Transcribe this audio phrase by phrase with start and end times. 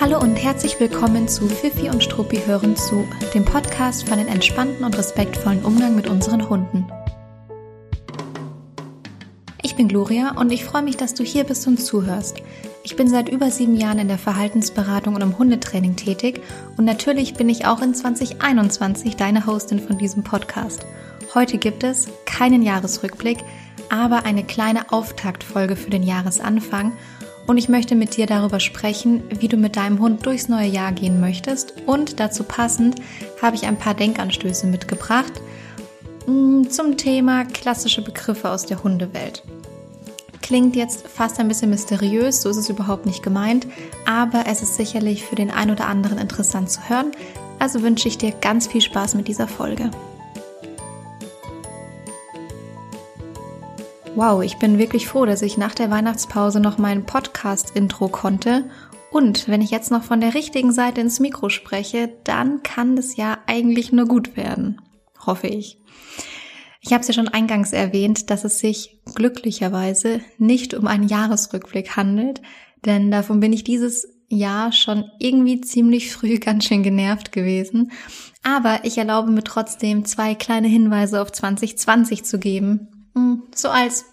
[0.00, 4.84] Hallo und herzlich willkommen zu Fifi und Struppi hören zu, dem Podcast für einen entspannten
[4.84, 6.86] und respektvollen Umgang mit unseren Hunden.
[9.60, 12.36] Ich bin Gloria und ich freue mich, dass du hier bist und zuhörst.
[12.84, 16.42] Ich bin seit über sieben Jahren in der Verhaltensberatung und im Hundetraining tätig
[16.76, 20.86] und natürlich bin ich auch in 2021 deine Hostin von diesem Podcast.
[21.34, 23.38] Heute gibt es keinen Jahresrückblick,
[23.90, 26.92] aber eine kleine Auftaktfolge für den Jahresanfang–
[27.48, 30.92] und ich möchte mit dir darüber sprechen, wie du mit deinem Hund durchs neue Jahr
[30.92, 31.72] gehen möchtest.
[31.86, 32.96] Und dazu passend
[33.40, 35.32] habe ich ein paar Denkanstöße mitgebracht
[36.26, 39.42] mm, zum Thema klassische Begriffe aus der Hundewelt.
[40.42, 43.66] Klingt jetzt fast ein bisschen mysteriös, so ist es überhaupt nicht gemeint,
[44.06, 47.12] aber es ist sicherlich für den einen oder anderen interessant zu hören.
[47.58, 49.90] Also wünsche ich dir ganz viel Spaß mit dieser Folge.
[54.18, 58.68] Wow, ich bin wirklich froh, dass ich nach der Weihnachtspause noch mein Podcast-Intro konnte.
[59.12, 63.16] Und wenn ich jetzt noch von der richtigen Seite ins Mikro spreche, dann kann das
[63.16, 64.80] ja eigentlich nur gut werden.
[65.24, 65.78] Hoffe ich.
[66.80, 71.94] Ich habe es ja schon eingangs erwähnt, dass es sich glücklicherweise nicht um einen Jahresrückblick
[71.94, 72.42] handelt,
[72.84, 77.92] denn davon bin ich dieses Jahr schon irgendwie ziemlich früh ganz schön genervt gewesen.
[78.42, 82.88] Aber ich erlaube mir trotzdem zwei kleine Hinweise auf 2020 zu geben,
[83.54, 84.04] so als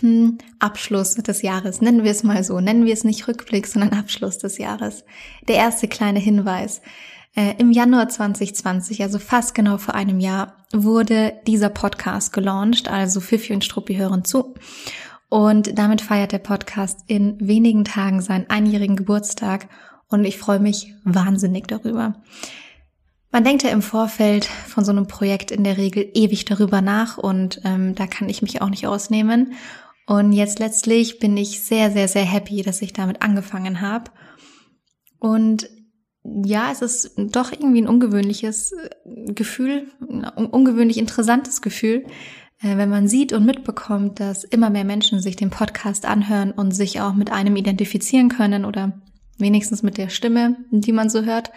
[0.00, 3.92] hm, Abschluss des Jahres, nennen wir es mal so, nennen wir es nicht Rückblick, sondern
[3.92, 5.04] Abschluss des Jahres.
[5.48, 6.82] Der erste kleine Hinweis.
[7.34, 13.20] Äh, Im Januar 2020, also fast genau vor einem Jahr, wurde dieser Podcast gelauncht, also
[13.20, 14.54] Fifi und Struppi hören zu.
[15.28, 19.68] Und damit feiert der Podcast in wenigen Tagen seinen einjährigen Geburtstag
[20.08, 22.22] und ich freue mich wahnsinnig darüber.
[23.36, 27.18] Man denkt ja im Vorfeld von so einem Projekt in der Regel ewig darüber nach
[27.18, 29.52] und ähm, da kann ich mich auch nicht ausnehmen.
[30.06, 34.10] Und jetzt letztlich bin ich sehr, sehr, sehr happy, dass ich damit angefangen habe.
[35.18, 35.68] Und
[36.24, 42.06] ja, es ist doch irgendwie ein ungewöhnliches äh, Gefühl, ein ungewöhnlich interessantes Gefühl,
[42.62, 46.70] äh, wenn man sieht und mitbekommt, dass immer mehr Menschen sich den Podcast anhören und
[46.70, 48.98] sich auch mit einem identifizieren können oder
[49.36, 51.50] wenigstens mit der Stimme, die man so hört.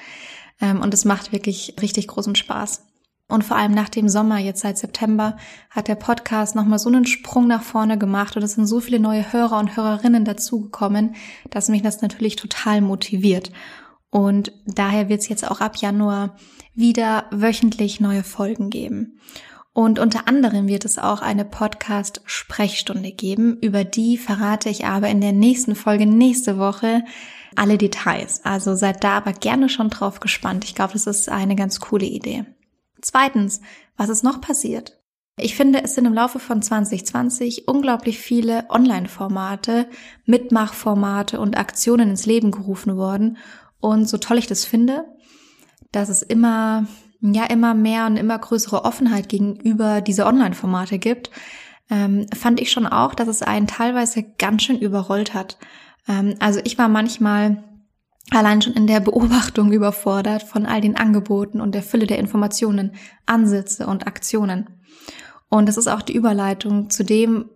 [0.62, 2.86] Ähm, und es macht wirklich richtig großen Spaß.
[3.28, 5.38] Und vor allem nach dem Sommer, jetzt seit September,
[5.70, 9.00] hat der Podcast nochmal so einen Sprung nach vorne gemacht und es sind so viele
[9.00, 11.16] neue Hörer und Hörerinnen dazugekommen,
[11.52, 13.52] dass mich das natürlich total motiviert.
[14.10, 16.36] Und daher wird es jetzt auch ab Januar
[16.74, 19.20] wieder wöchentlich neue Folgen geben.
[19.74, 23.58] Und unter anderem wird es auch eine Podcast-Sprechstunde geben.
[23.62, 27.04] Über die verrate ich aber in der nächsten Folge nächste Woche
[27.56, 28.42] alle Details.
[28.44, 30.64] Also seid da aber gerne schon drauf gespannt.
[30.66, 32.46] Ich glaube, das ist eine ganz coole Idee.
[33.02, 33.62] Zweitens,
[33.98, 35.00] was ist noch passiert?
[35.42, 39.88] Ich finde, es sind im Laufe von 2020 unglaublich viele Online-Formate,
[40.26, 43.38] Mitmachformate und Aktionen ins Leben gerufen worden.
[43.80, 45.06] Und so toll ich das finde,
[45.92, 46.86] dass es immer,
[47.22, 51.32] ja, immer mehr und immer größere Offenheit gegenüber diese Online-Formate gibt,
[51.90, 55.58] ähm, fand ich schon auch, dass es einen teilweise ganz schön überrollt hat.
[56.08, 57.64] Ähm, also ich war manchmal
[58.32, 62.94] allein schon in der Beobachtung überfordert von all den Angeboten und der Fülle der Informationen,
[63.26, 64.70] Ansätze und Aktionen.
[65.50, 67.50] Und das ist auch die Überleitung zu dem,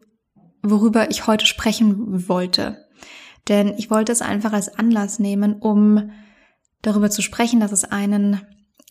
[0.63, 2.85] worüber ich heute sprechen wollte.
[3.49, 6.11] Denn ich wollte es einfach als Anlass nehmen, um
[6.81, 8.41] darüber zu sprechen, dass es einen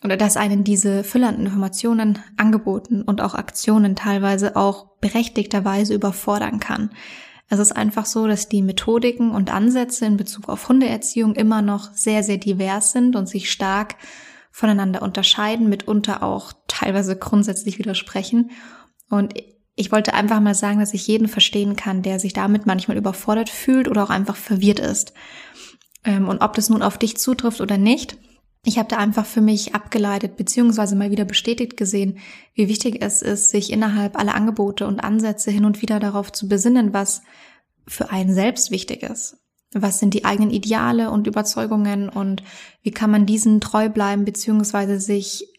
[0.03, 6.59] oder dass einen diese Fülle an Informationen, Angeboten und auch Aktionen teilweise auch berechtigterweise überfordern
[6.59, 6.91] kann.
[7.53, 11.93] Es ist einfach so, dass die Methodiken und Ansätze in Bezug auf Hundeerziehung immer noch
[11.93, 13.95] sehr, sehr divers sind und sich stark
[14.49, 18.49] voneinander unterscheiden, mitunter auch teilweise grundsätzlich widersprechen.
[19.07, 19.35] Und
[19.75, 23.51] ich wollte einfach mal sagen, dass ich jeden verstehen kann, der sich damit manchmal überfordert
[23.51, 25.13] fühlt oder auch einfach verwirrt ist.
[26.03, 28.17] Ähm, und ob das nun auf dich zutrifft oder nicht,
[28.65, 32.19] ich habe da einfach für mich abgeleitet beziehungsweise mal wieder bestätigt gesehen,
[32.53, 36.47] wie wichtig es ist, sich innerhalb aller Angebote und Ansätze hin und wieder darauf zu
[36.47, 37.23] besinnen, was
[37.85, 39.37] für einen selbst wichtig ist.
[39.73, 42.43] Was sind die eigenen Ideale und Überzeugungen und
[42.83, 45.49] wie kann man diesen treu bleiben beziehungsweise sich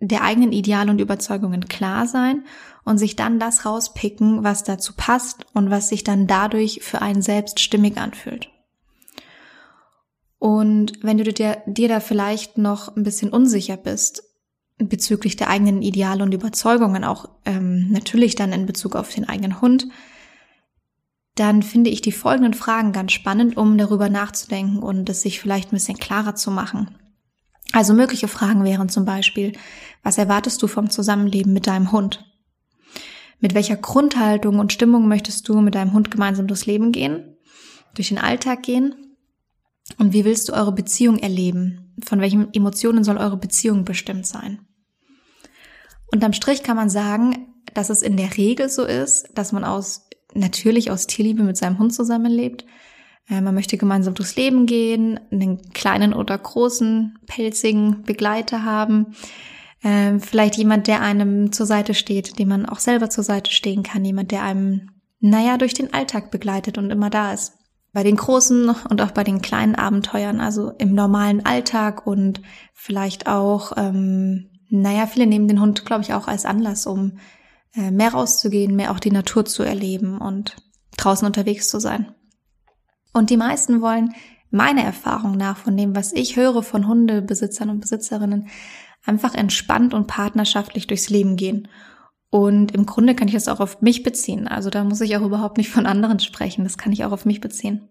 [0.00, 2.44] der eigenen Ideale und Überzeugungen klar sein
[2.84, 7.22] und sich dann das rauspicken, was dazu passt und was sich dann dadurch für einen
[7.22, 8.51] selbst stimmig anfühlt.
[10.42, 14.24] Und wenn du dir, dir da vielleicht noch ein bisschen unsicher bist
[14.76, 19.60] bezüglich der eigenen Ideale und Überzeugungen, auch ähm, natürlich dann in Bezug auf den eigenen
[19.60, 19.86] Hund,
[21.36, 25.68] dann finde ich die folgenden Fragen ganz spannend, um darüber nachzudenken und es sich vielleicht
[25.68, 26.98] ein bisschen klarer zu machen.
[27.72, 29.52] Also mögliche Fragen wären zum Beispiel,
[30.02, 32.24] was erwartest du vom Zusammenleben mit deinem Hund?
[33.38, 37.36] Mit welcher Grundhaltung und Stimmung möchtest du mit deinem Hund gemeinsam durchs Leben gehen?
[37.94, 39.11] Durch den Alltag gehen?
[39.98, 41.94] Und wie willst du eure Beziehung erleben?
[42.04, 44.60] Von welchen Emotionen soll eure Beziehung bestimmt sein?
[46.12, 50.08] Unterm Strich kann man sagen, dass es in der Regel so ist, dass man aus,
[50.34, 52.66] natürlich aus Tierliebe mit seinem Hund zusammenlebt.
[53.28, 59.14] Äh, man möchte gemeinsam durchs Leben gehen, einen kleinen oder großen, pelzigen Begleiter haben.
[59.82, 63.82] Äh, vielleicht jemand, der einem zur Seite steht, dem man auch selber zur Seite stehen
[63.82, 64.04] kann.
[64.04, 64.90] Jemand, der einem,
[65.20, 67.54] naja, durch den Alltag begleitet und immer da ist.
[67.92, 72.40] Bei den großen und auch bei den kleinen Abenteuern, also im normalen Alltag und
[72.72, 77.18] vielleicht auch, ähm, naja, viele nehmen den Hund, glaube ich, auch als Anlass, um
[77.74, 80.56] äh, mehr rauszugehen, mehr auch die Natur zu erleben und
[80.96, 82.14] draußen unterwegs zu sein.
[83.12, 84.14] Und die meisten wollen
[84.50, 88.48] meiner Erfahrung nach von dem, was ich höre von Hundebesitzern und Besitzerinnen,
[89.04, 91.68] einfach entspannt und partnerschaftlich durchs Leben gehen.
[92.32, 94.48] Und im Grunde kann ich das auch auf mich beziehen.
[94.48, 96.64] Also da muss ich auch überhaupt nicht von anderen sprechen.
[96.64, 97.86] Das kann ich auch auf mich beziehen.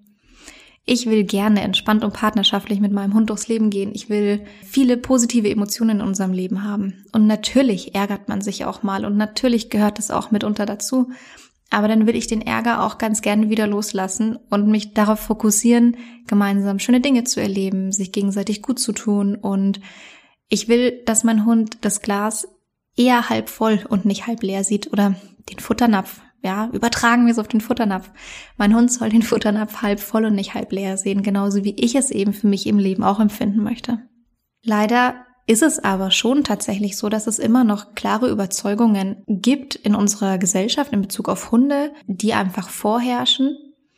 [0.83, 3.91] Ich will gerne entspannt und partnerschaftlich mit meinem Hund durchs Leben gehen.
[3.93, 7.05] Ich will viele positive Emotionen in unserem Leben haben.
[7.11, 11.11] Und natürlich ärgert man sich auch mal und natürlich gehört das auch mitunter dazu.
[11.69, 15.97] Aber dann will ich den Ärger auch ganz gerne wieder loslassen und mich darauf fokussieren,
[16.25, 19.35] gemeinsam schöne Dinge zu erleben, sich gegenseitig gut zu tun.
[19.35, 19.81] Und
[20.49, 22.47] ich will, dass mein Hund das Glas
[23.01, 25.15] eher halb voll und nicht halb leer sieht oder
[25.50, 28.09] den Futternapf ja, übertragen wir es auf den Futternapf.
[28.57, 31.95] Mein Hund soll den Futternapf halb voll und nicht halb leer sehen, genauso wie ich
[31.95, 34.00] es eben für mich im Leben auch empfinden möchte.
[34.63, 39.95] Leider ist es aber schon tatsächlich so, dass es immer noch klare Überzeugungen gibt in
[39.95, 43.57] unserer Gesellschaft in Bezug auf Hunde, die einfach vorherrschen.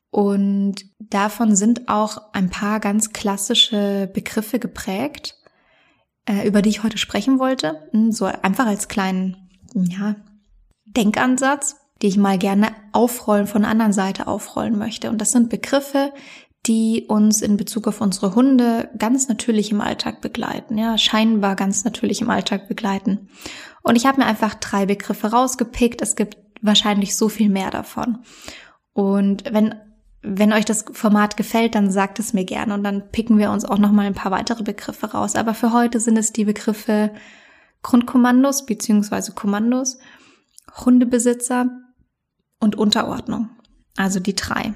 [0.10, 5.36] Und davon sind auch ein paar ganz klassische Begriffe geprägt,
[6.28, 7.88] äh, über die ich heute sprechen wollte.
[7.92, 10.16] Hm, so einfach als kleinen, ja,
[10.86, 15.10] Denkansatz die ich mal gerne aufrollen, von der anderen Seite aufrollen möchte.
[15.10, 16.12] Und das sind Begriffe,
[16.66, 21.86] die uns in Bezug auf unsere Hunde ganz natürlich im Alltag begleiten, ja, scheinbar ganz
[21.86, 23.30] natürlich im Alltag begleiten.
[23.84, 26.02] Und ich habe mir einfach drei Begriffe rausgepickt.
[26.02, 28.20] Es gibt wahrscheinlich so viel mehr davon.
[28.94, 29.76] Und wenn
[30.24, 33.66] wenn euch das Format gefällt, dann sagt es mir gerne und dann picken wir uns
[33.66, 35.36] auch noch mal ein paar weitere Begriffe raus.
[35.36, 37.12] Aber für heute sind es die Begriffe
[37.82, 39.98] Grundkommandos beziehungsweise Kommandos,
[40.86, 41.70] Hundebesitzer,
[42.64, 43.50] und Unterordnung.
[43.96, 44.74] Also die drei.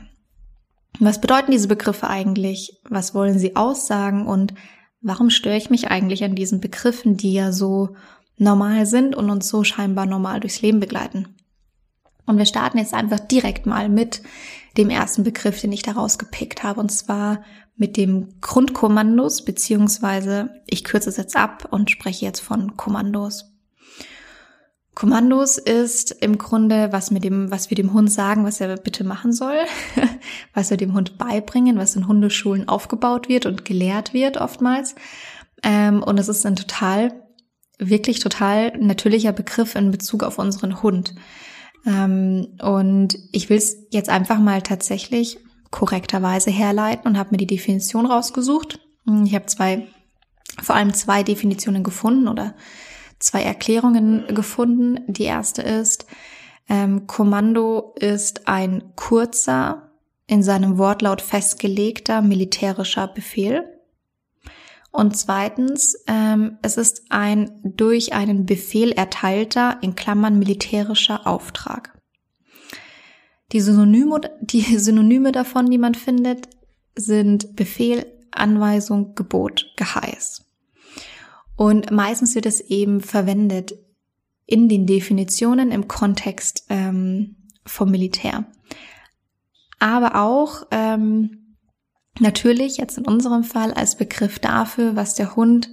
[0.99, 2.79] Was bedeuten diese Begriffe eigentlich?
[2.87, 4.27] Was wollen sie aussagen?
[4.27, 4.53] Und
[5.01, 7.95] warum störe ich mich eigentlich an diesen Begriffen, die ja so
[8.37, 11.35] normal sind und uns so scheinbar normal durchs Leben begleiten?
[12.25, 14.21] Und wir starten jetzt einfach direkt mal mit
[14.77, 17.43] dem ersten Begriff, den ich da rausgepickt habe, und zwar
[17.75, 23.53] mit dem Grundkommandos, beziehungsweise ich kürze es jetzt ab und spreche jetzt von Kommandos.
[24.97, 29.03] Kommandos ist im Grunde, was mit dem, was wir dem Hund sagen, was er bitte
[29.03, 29.57] machen soll,
[30.55, 34.95] was wir dem Hund beibringen, was in Hundeschulen aufgebaut wird und gelehrt wird oftmals.
[35.61, 37.13] Ähm, und es ist ein total,
[37.77, 41.13] wirklich total natürlicher Begriff in Bezug auf unseren Hund.
[41.85, 45.39] Ähm, und ich will es jetzt einfach mal tatsächlich
[45.71, 48.79] korrekterweise herleiten und habe mir die Definition rausgesucht.
[49.25, 49.87] Ich habe zwei,
[50.61, 52.55] vor allem zwei Definitionen gefunden oder
[53.19, 54.99] zwei Erklärungen gefunden.
[55.07, 56.05] Die erste ist,
[56.69, 59.83] ähm, Kommando ist ein kurzer,
[60.27, 63.76] in seinem Wortlaut festgelegter militärischer Befehl.
[64.91, 71.99] Und zweitens, ähm, es ist ein durch einen Befehl erteilter, in Klammern militärischer Auftrag.
[73.51, 76.49] Die Synonyme, die Synonyme davon, die man findet,
[76.95, 80.45] sind Befehl, Anweisung, Gebot, Geheiß.
[81.55, 83.73] Und meistens wird es eben verwendet
[84.45, 88.45] in den Definitionen im Kontext ähm, vom Militär.
[89.79, 91.46] Aber auch ähm,
[92.21, 95.69] natürlich jetzt in unserem Fall als Begriff dafür, was der Hund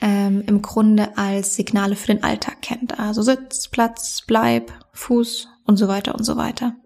[0.00, 2.98] ähm, im Grunde als Signale für den Alltag kennt.
[2.98, 6.76] Also Sitz, Platz, Bleib, Fuß und so weiter und so weiter.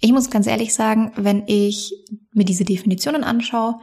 [0.00, 1.94] Ich muss ganz ehrlich sagen, wenn ich
[2.32, 3.80] mir diese Definitionen anschaue,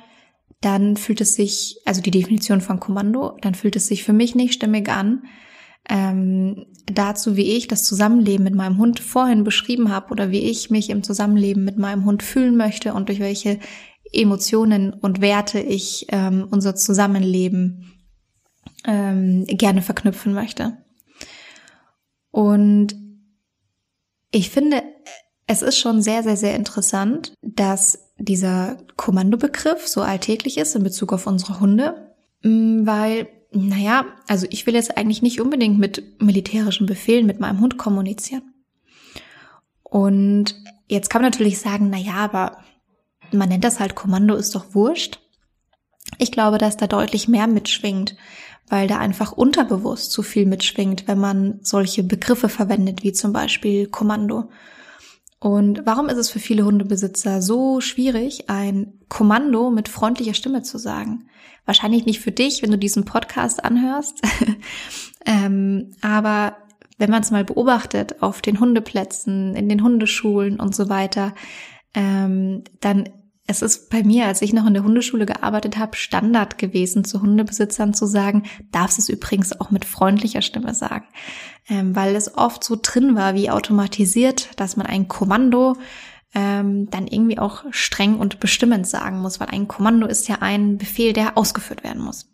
[0.61, 4.35] dann fühlt es sich, also die Definition von Kommando, dann fühlt es sich für mich
[4.35, 5.23] nicht stimmig an.
[5.89, 10.69] Ähm, dazu, wie ich das Zusammenleben mit meinem Hund vorhin beschrieben habe oder wie ich
[10.69, 13.59] mich im Zusammenleben mit meinem Hund fühlen möchte und durch welche
[14.13, 17.91] Emotionen und Werte ich ähm, unser Zusammenleben
[18.85, 20.77] ähm, gerne verknüpfen möchte.
[22.31, 22.95] Und
[24.31, 24.83] ich finde,
[25.47, 31.13] es ist schon sehr, sehr, sehr interessant, dass dieser Kommandobegriff so alltäglich ist in Bezug
[31.13, 36.87] auf unsere Hunde, mm, weil, naja, also ich will jetzt eigentlich nicht unbedingt mit militärischen
[36.87, 38.53] Befehlen mit meinem Hund kommunizieren.
[39.83, 40.55] Und
[40.87, 42.57] jetzt kann man natürlich sagen, naja, aber
[43.33, 45.19] man nennt das halt Kommando, ist doch wurscht.
[46.17, 48.15] Ich glaube, dass da deutlich mehr mitschwingt,
[48.67, 53.87] weil da einfach unterbewusst zu viel mitschwingt, wenn man solche Begriffe verwendet, wie zum Beispiel
[53.87, 54.49] Kommando.
[55.39, 60.77] Und warum ist es für viele Hundebesitzer so schwierig, ein Kommando mit freundlicher Stimme zu
[60.77, 61.27] sagen?
[61.65, 64.21] Wahrscheinlich nicht für dich, wenn du diesen Podcast anhörst,
[65.25, 66.57] ähm, aber
[66.97, 71.33] wenn man es mal beobachtet auf den Hundeplätzen, in den Hundeschulen und so weiter,
[71.93, 73.09] ähm, dann
[73.45, 77.21] es ist bei mir, als ich noch in der Hundeschule gearbeitet habe, Standard gewesen, zu
[77.21, 81.05] Hundebesitzern zu sagen, darfst es übrigens auch mit freundlicher Stimme sagen.
[81.67, 85.75] Ähm, weil es oft so drin war, wie automatisiert, dass man ein Kommando
[86.33, 90.77] ähm, dann irgendwie auch streng und bestimmend sagen muss, weil ein Kommando ist ja ein
[90.77, 92.29] Befehl, der ausgeführt werden muss.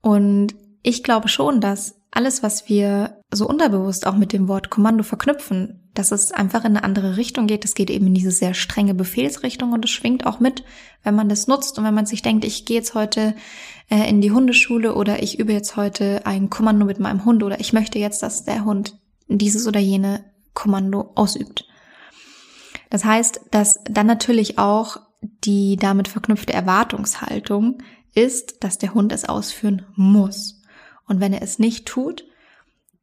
[0.00, 5.04] Und ich glaube schon, dass alles, was wir so unterbewusst auch mit dem Wort Kommando
[5.04, 7.64] verknüpfen, dass es einfach in eine andere Richtung geht.
[7.64, 10.64] Es geht eben in diese sehr strenge Befehlsrichtung und es schwingt auch mit,
[11.04, 13.34] wenn man das nutzt und wenn man sich denkt, ich gehe jetzt heute
[13.90, 17.60] äh, in die Hundeschule oder ich übe jetzt heute ein Kommando mit meinem Hund oder
[17.60, 18.98] ich möchte jetzt, dass der Hund
[19.28, 21.66] dieses oder jene Kommando ausübt.
[22.88, 24.98] Das heißt, dass dann natürlich auch
[25.44, 27.78] die damit verknüpfte Erwartungshaltung
[28.14, 30.59] ist, dass der Hund es ausführen muss.
[31.10, 32.24] Und wenn er es nicht tut,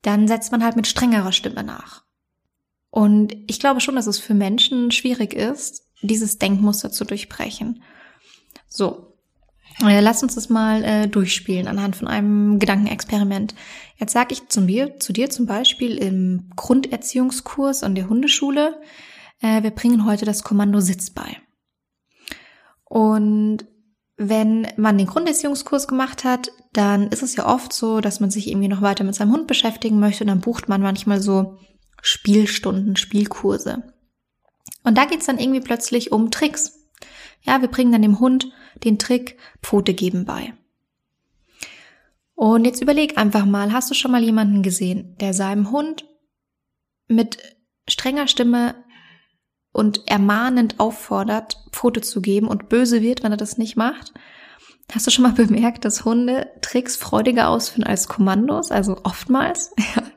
[0.02, 2.06] dann setzt man halt mit strengerer Stimme nach.
[2.90, 7.84] Und ich glaube schon, dass es für Menschen schwierig ist, dieses Denkmuster zu durchbrechen.
[8.70, 9.18] So,
[9.86, 13.56] äh, lass uns das mal äh, durchspielen anhand von einem Gedankenexperiment.
[13.98, 18.80] Jetzt sage ich zu mir, zu dir zum Beispiel im Grunderziehungskurs an der Hundeschule,
[19.42, 21.36] äh, wir bringen heute das Kommando Sitz bei.
[22.86, 23.66] Und
[24.18, 28.48] wenn man den Grunderziehungskurs gemacht hat, dann ist es ja oft so, dass man sich
[28.48, 31.60] irgendwie noch weiter mit seinem Hund beschäftigen möchte und dann bucht man manchmal so
[32.02, 33.84] Spielstunden, Spielkurse.
[34.84, 36.88] Und da geht's dann irgendwie plötzlich um Tricks.
[37.44, 38.52] Ja, wir bringen dann dem Hund
[38.84, 40.54] den Trick Pfote geben bei.
[42.34, 46.06] Und jetzt überleg einfach mal, hast du schon mal jemanden gesehen, der seinem Hund
[47.08, 47.38] mit
[47.88, 48.76] strenger Stimme
[49.78, 54.12] und ermahnend auffordert, Pfote zu geben und böse wird, wenn er das nicht macht.
[54.92, 59.74] Hast du schon mal bemerkt, dass Hunde Tricks freudiger ausführen als Kommandos, also oftmals?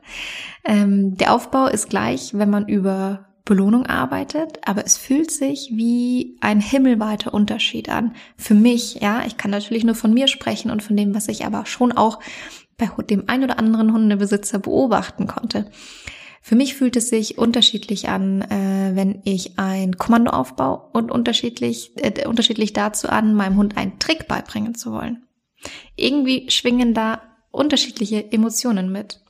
[0.63, 6.37] ähm, der Aufbau ist gleich, wenn man über Belohnung arbeitet, aber es fühlt sich wie
[6.41, 8.15] ein himmelweiter Unterschied an.
[8.37, 11.45] Für mich, ja, ich kann natürlich nur von mir sprechen und von dem, was ich
[11.45, 12.19] aber schon auch
[12.77, 15.69] bei dem ein oder anderen Hundebesitzer beobachten konnte.
[16.41, 21.91] Für mich fühlt es sich unterschiedlich an, äh, wenn ich ein Kommando aufbaue und unterschiedlich,
[21.97, 25.23] äh, unterschiedlich dazu an, meinem Hund einen Trick beibringen zu wollen.
[25.95, 27.21] Irgendwie schwingen da
[27.51, 29.21] unterschiedliche Emotionen mit.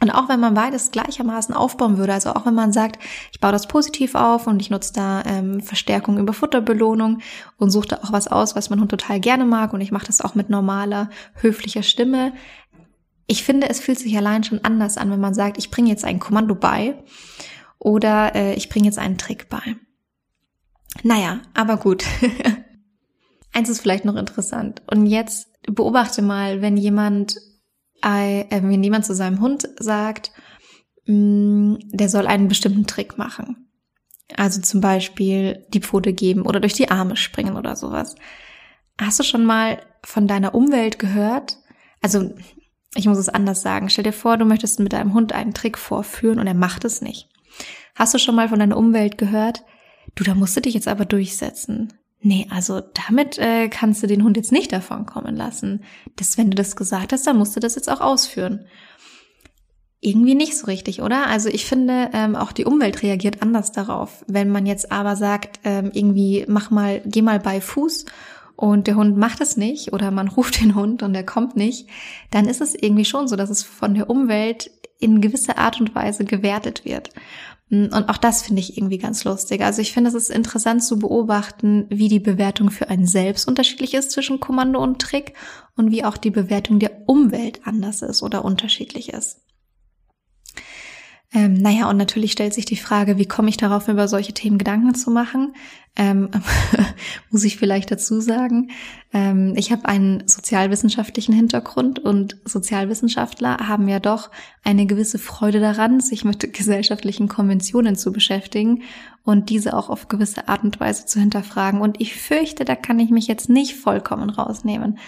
[0.00, 3.02] Und auch wenn man beides gleichermaßen aufbauen würde, also auch wenn man sagt,
[3.32, 7.20] ich baue das positiv auf und ich nutze da ähm, Verstärkung über Futterbelohnung
[7.56, 10.06] und suche da auch was aus, was mein Hund total gerne mag und ich mache
[10.06, 12.32] das auch mit normaler, höflicher Stimme,
[13.28, 16.04] ich finde, es fühlt sich allein schon anders an, wenn man sagt, ich bringe jetzt
[16.04, 17.04] ein Kommando bei
[17.78, 19.76] oder äh, ich bringe jetzt einen Trick bei.
[21.02, 22.04] Naja, aber gut.
[23.52, 24.82] Eins ist vielleicht noch interessant.
[24.90, 27.36] Und jetzt beobachte mal, wenn jemand,
[28.02, 30.32] äh, wenn jemand zu seinem Hund sagt,
[31.04, 33.68] mh, mm, der soll einen bestimmten Trick machen.
[34.36, 38.14] Also zum Beispiel die Pfote geben oder durch die Arme springen oder sowas.
[38.98, 41.58] Hast du schon mal von deiner Umwelt gehört?
[42.00, 42.32] Also
[42.94, 43.90] ich muss es anders sagen.
[43.90, 47.02] Stell dir vor, du möchtest mit deinem Hund einen Trick vorführen und er macht es
[47.02, 47.28] nicht.
[47.94, 49.64] Hast du schon mal von deiner Umwelt gehört?
[50.14, 51.92] Du, da musst du dich jetzt aber durchsetzen.
[52.20, 55.84] Nee, also damit äh, kannst du den Hund jetzt nicht davon kommen lassen.
[56.16, 58.66] Das, wenn du das gesagt hast, dann musst du das jetzt auch ausführen.
[60.00, 61.26] Irgendwie nicht so richtig, oder?
[61.26, 64.24] Also ich finde, ähm, auch die Umwelt reagiert anders darauf.
[64.26, 68.04] Wenn man jetzt aber sagt, ähm, irgendwie mach mal, geh mal bei Fuß
[68.58, 71.88] und der Hund macht es nicht oder man ruft den Hund und er kommt nicht,
[72.32, 75.94] dann ist es irgendwie schon so, dass es von der Umwelt in gewisser Art und
[75.94, 77.10] Weise gewertet wird.
[77.70, 79.60] Und auch das finde ich irgendwie ganz lustig.
[79.60, 83.94] Also ich finde, es ist interessant zu beobachten, wie die Bewertung für einen selbst unterschiedlich
[83.94, 85.34] ist zwischen Kommando und Trick
[85.76, 89.40] und wie auch die Bewertung der Umwelt anders ist oder unterschiedlich ist.
[91.34, 94.56] Ähm, naja, und natürlich stellt sich die Frage, wie komme ich darauf, über solche Themen
[94.56, 95.52] Gedanken zu machen?
[95.94, 96.30] Ähm,
[97.30, 98.70] muss ich vielleicht dazu sagen.
[99.12, 104.30] Ähm, ich habe einen sozialwissenschaftlichen Hintergrund und Sozialwissenschaftler haben ja doch
[104.64, 108.82] eine gewisse Freude daran, sich mit gesellschaftlichen Konventionen zu beschäftigen
[109.22, 111.82] und diese auch auf gewisse Art und Weise zu hinterfragen.
[111.82, 114.98] Und ich fürchte, da kann ich mich jetzt nicht vollkommen rausnehmen.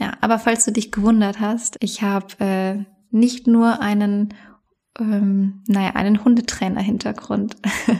[0.00, 4.32] Ja, aber falls du dich gewundert hast, ich habe äh, nicht nur einen
[4.98, 7.56] ähm, naja, einen Hundetrainer-Hintergrund,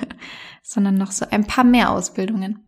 [0.62, 2.60] sondern noch so ein paar mehr Ausbildungen.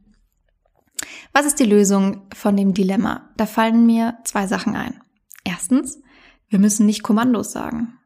[1.32, 3.30] Was ist die Lösung von dem Dilemma?
[3.36, 5.00] Da fallen mir zwei Sachen ein.
[5.44, 6.00] Erstens,
[6.48, 7.98] wir müssen nicht Kommandos sagen.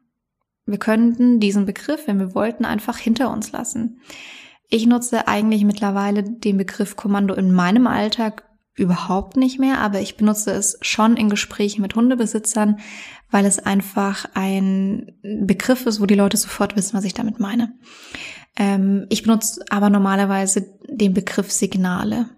[0.65, 3.99] Wir könnten diesen Begriff, wenn wir wollten, einfach hinter uns lassen.
[4.69, 8.43] Ich nutze eigentlich mittlerweile den Begriff Kommando in meinem Alltag
[8.75, 12.79] überhaupt nicht mehr, aber ich benutze es schon in Gesprächen mit Hundebesitzern,
[13.29, 17.73] weil es einfach ein Begriff ist, wo die Leute sofort wissen, was ich damit meine.
[18.55, 22.29] Ähm, ich benutze aber normalerweise den Begriff Signale.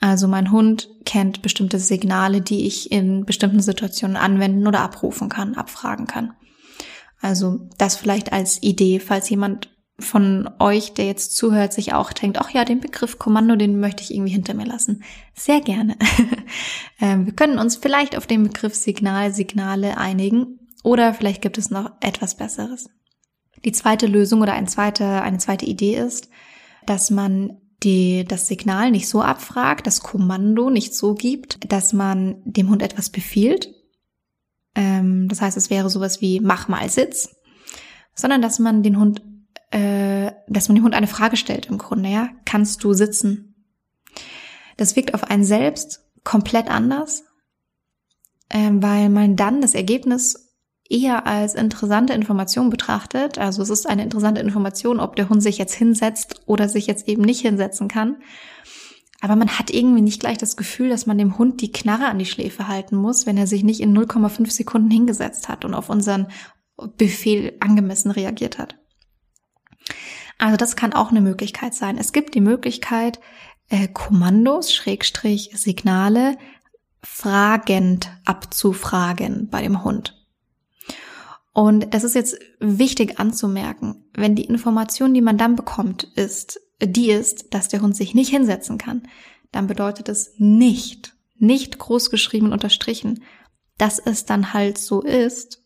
[0.00, 5.54] Also mein Hund kennt bestimmte Signale, die ich in bestimmten Situationen anwenden oder abrufen kann,
[5.54, 6.34] abfragen kann.
[7.20, 12.38] Also das vielleicht als Idee, falls jemand von euch, der jetzt zuhört, sich auch denkt,
[12.40, 15.02] ach ja, den Begriff Kommando, den möchte ich irgendwie hinter mir lassen.
[15.34, 15.96] Sehr gerne.
[17.00, 21.68] Ähm, wir können uns vielleicht auf den Begriff Signal, Signale einigen oder vielleicht gibt es
[21.68, 22.88] noch etwas Besseres.
[23.64, 26.28] Die zweite Lösung oder ein zweite, eine zweite Idee ist,
[26.86, 32.36] dass man die, das Signal nicht so abfragt, das Kommando nicht so gibt, dass man
[32.44, 33.74] dem Hund etwas befiehlt.
[34.74, 37.36] Ähm, das heißt, es wäre sowas wie mach mal Sitz,
[38.14, 39.22] sondern dass man den Hund,
[39.74, 43.56] äh, dass man dem Hund eine Frage stellt im Grunde, ja, kannst du sitzen?
[44.76, 47.24] Das wirkt auf einen selbst komplett anders,
[48.50, 50.52] äh, weil man dann das Ergebnis
[50.88, 53.38] eher als interessante Information betrachtet.
[53.38, 57.08] Also es ist eine interessante Information, ob der Hund sich jetzt hinsetzt oder sich jetzt
[57.08, 58.18] eben nicht hinsetzen kann.
[59.22, 62.18] Aber man hat irgendwie nicht gleich das Gefühl, dass man dem Hund die Knarre an
[62.20, 65.88] die Schläfe halten muss, wenn er sich nicht in 0,5 Sekunden hingesetzt hat und auf
[65.88, 66.28] unseren
[66.96, 68.76] Befehl angemessen reagiert hat.
[70.38, 71.98] Also das kann auch eine Möglichkeit sein.
[71.98, 73.20] Es gibt die Möglichkeit,
[73.68, 76.36] äh, Kommandos, Schrägstrich, Signale
[77.02, 80.14] fragend abzufragen bei dem Hund.
[81.52, 84.04] Und das ist jetzt wichtig anzumerken.
[84.14, 88.30] Wenn die Information, die man dann bekommt, ist, die ist, dass der Hund sich nicht
[88.30, 89.02] hinsetzen kann,
[89.52, 93.22] dann bedeutet es nicht, nicht großgeschrieben und unterstrichen,
[93.78, 95.63] dass es dann halt so ist,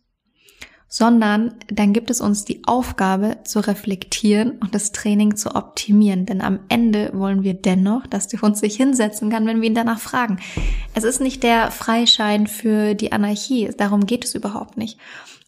[0.89, 6.25] sondern dann gibt es uns die Aufgabe zu reflektieren und das Training zu optimieren.
[6.25, 9.75] Denn am Ende wollen wir dennoch, dass der Hund sich hinsetzen kann, wenn wir ihn
[9.75, 10.39] danach fragen.
[10.95, 14.99] Es ist nicht der Freischein für die Anarchie, darum geht es überhaupt nicht.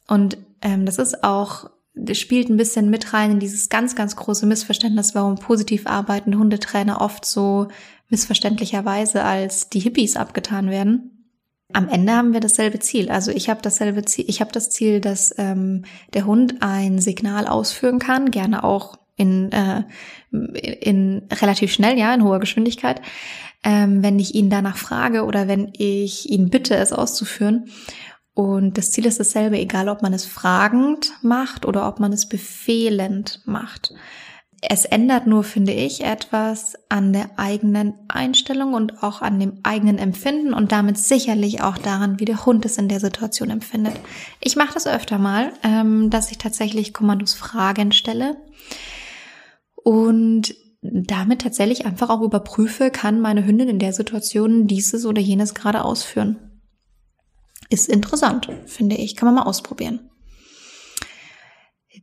[0.06, 4.16] Und ähm, das ist auch, das spielt ein bisschen mit rein in dieses ganz, ganz
[4.16, 7.68] große Missverständnis, warum positiv arbeitende Hundetrainer oft so
[8.10, 11.19] missverständlicherweise als die Hippies abgetan werden.
[11.72, 13.10] Am Ende haben wir dasselbe Ziel.
[13.10, 14.24] Also ich habe dasselbe Ziel.
[14.28, 19.52] Ich habe das Ziel, dass ähm, der Hund ein Signal ausführen kann, gerne auch in,
[19.52, 19.82] äh,
[20.30, 23.02] in relativ schnell, ja, in hoher Geschwindigkeit,
[23.62, 27.66] ähm, wenn ich ihn danach frage oder wenn ich ihn bitte, es auszuführen.
[28.32, 32.28] Und das Ziel ist dasselbe, egal ob man es fragend macht oder ob man es
[32.28, 33.92] befehlend macht.
[34.62, 39.98] Es ändert nur, finde ich, etwas an der eigenen Einstellung und auch an dem eigenen
[39.98, 43.94] Empfinden und damit sicherlich auch daran, wie der Hund es in der Situation empfindet.
[44.40, 48.36] Ich mache das öfter mal, ähm, dass ich tatsächlich Kommandos Fragen stelle
[49.74, 55.54] und damit tatsächlich einfach auch überprüfe, kann meine Hündin in der Situation dieses oder jenes
[55.54, 56.36] gerade ausführen
[57.70, 59.16] ist interessant, finde ich.
[59.16, 60.09] Kann man mal ausprobieren.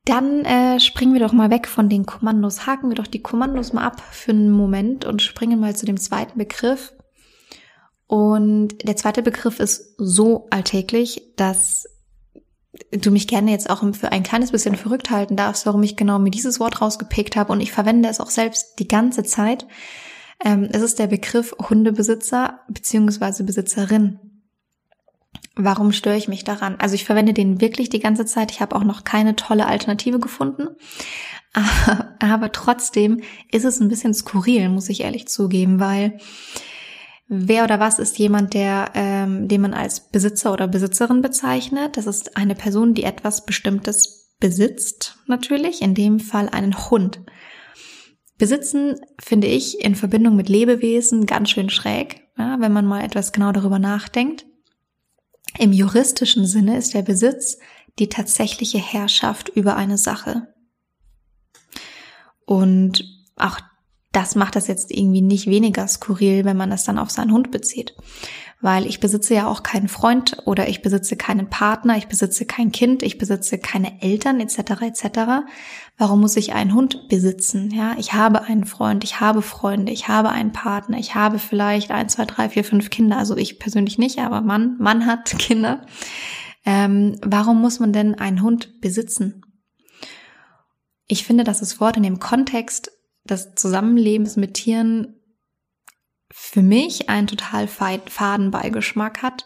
[0.08, 2.66] Dann äh, springen wir doch mal weg von den Kommandos.
[2.66, 5.98] Haken wir doch die Kommandos mal ab für einen Moment und springen mal zu dem
[5.98, 6.94] zweiten Begriff.
[8.08, 11.90] Und der zweite Begriff ist so alltäglich, dass
[12.92, 16.20] du mich gerne jetzt auch für ein kleines bisschen verrückt halten darfst, warum ich genau
[16.20, 17.52] mir dieses Wort rausgepickt habe.
[17.52, 19.68] Und ich verwende es auch selbst die ganze Zeit.
[20.42, 24.20] Ähm, es ist der Begriff Hundebesitzer beziehungsweise Besitzerin.
[25.56, 26.76] Warum störe ich mich daran?
[26.80, 28.52] Also ich verwende den wirklich die ganze Zeit.
[28.52, 30.68] Ich habe auch noch keine tolle Alternative gefunden.
[32.20, 33.22] Aber trotzdem
[33.52, 36.20] ist es ein bisschen skurril, muss ich ehrlich zugeben, weil
[37.28, 41.98] wer oder was ist jemand, der, ähm, den man als Besitzer oder Besitzerin bezeichnet?
[41.98, 45.82] Das ist eine Person, die etwas Bestimmtes besitzt, natürlich.
[45.82, 47.22] In dem Fall einen Hund.
[48.38, 53.32] Besitzen finde ich in Verbindung mit Lebewesen ganz schön schräg, ja, wenn man mal etwas
[53.32, 54.46] genau darüber nachdenkt.
[55.58, 57.58] Im juristischen Sinne ist der Besitz
[58.00, 60.54] die tatsächliche Herrschaft über eine Sache.
[62.46, 63.60] Und auch
[64.12, 67.52] das macht das jetzt irgendwie nicht weniger skurril, wenn man das dann auf seinen Hund
[67.52, 67.96] bezieht
[68.60, 72.72] weil ich besitze ja auch keinen Freund oder ich besitze keinen Partner, ich besitze kein
[72.72, 74.82] Kind, ich besitze keine Eltern etc.
[74.82, 75.20] etc.
[75.98, 77.70] Warum muss ich einen Hund besitzen?
[77.72, 81.92] Ja, ich habe einen Freund, ich habe Freunde, ich habe einen Partner, ich habe vielleicht
[81.92, 83.18] ein, zwei, drei, vier, fünf Kinder.
[83.18, 85.86] Also ich persönlich nicht, aber Mann, Mann hat Kinder.
[86.66, 89.44] Ähm, warum muss man denn einen Hund besitzen?
[91.08, 92.92] Ich finde, dass das Wort in dem Kontext
[93.24, 95.17] des Zusammenlebens mit Tieren
[96.32, 99.46] für mich einen total faden Beigeschmack hat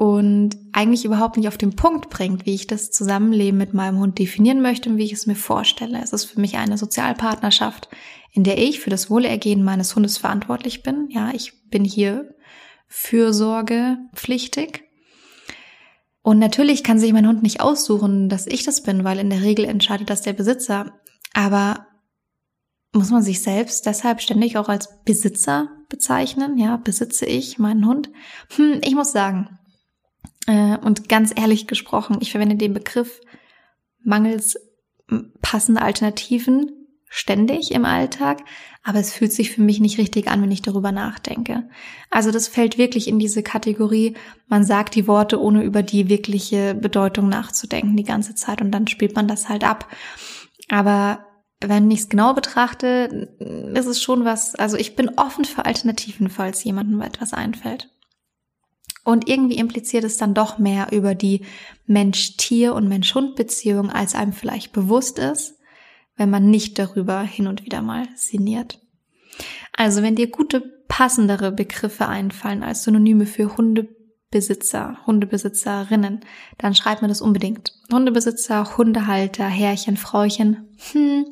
[0.00, 4.18] und eigentlich überhaupt nicht auf den Punkt bringt, wie ich das Zusammenleben mit meinem Hund
[4.18, 6.00] definieren möchte und wie ich es mir vorstelle.
[6.02, 7.90] Es ist für mich eine Sozialpartnerschaft,
[8.32, 11.08] in der ich für das Wohlergehen meines Hundes verantwortlich bin.
[11.10, 12.34] Ja, ich bin hier
[12.88, 14.84] fürsorgepflichtig.
[16.22, 19.42] Und natürlich kann sich mein Hund nicht aussuchen, dass ich das bin, weil in der
[19.42, 20.98] Regel entscheidet das der Besitzer.
[21.34, 21.86] Aber
[22.92, 26.56] muss man sich selbst deshalb ständig auch als Besitzer bezeichnen?
[26.56, 28.08] Ja, besitze ich meinen Hund?
[28.56, 29.58] Hm, ich muss sagen,
[30.46, 33.20] äh, und ganz ehrlich gesprochen, ich verwende den Begriff
[34.02, 34.56] mangels
[35.42, 36.70] passender Alternativen
[37.12, 38.44] ständig im Alltag,
[38.84, 41.68] aber es fühlt sich für mich nicht richtig an, wenn ich darüber nachdenke.
[42.08, 44.14] Also das fällt wirklich in diese Kategorie,
[44.46, 48.86] man sagt die Worte, ohne über die wirkliche Bedeutung nachzudenken die ganze Zeit und dann
[48.86, 49.88] spielt man das halt ab.
[50.68, 51.26] Aber
[51.60, 53.28] wenn ich es genau betrachte,
[53.74, 57.90] ist es schon was, also ich bin offen für Alternativen, falls jemandem etwas einfällt.
[59.04, 61.44] Und irgendwie impliziert es dann doch mehr über die
[61.86, 65.58] Mensch-Tier- und Mensch-Hund-Beziehung, als einem vielleicht bewusst ist,
[66.16, 68.78] wenn man nicht darüber hin und wieder mal sinniert.
[69.72, 76.20] Also wenn dir gute, passendere Begriffe einfallen als Synonyme für Hundebesitzer, Hundebesitzerinnen,
[76.58, 77.72] dann schreib mir das unbedingt.
[77.92, 81.26] Hundebesitzer, Hundehalter, Herrchen, Frauchen, hm,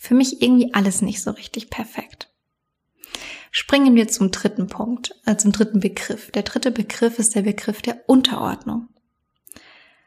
[0.00, 2.30] für mich irgendwie alles nicht so richtig perfekt.
[3.50, 6.30] Springen wir zum dritten Punkt, äh, zum dritten Begriff.
[6.30, 8.88] Der dritte Begriff ist der Begriff der Unterordnung.